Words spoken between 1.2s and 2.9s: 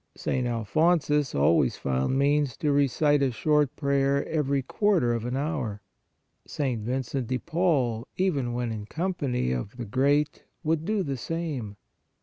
always found means to